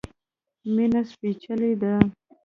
[0.73, 1.93] مينه سپيڅلی ده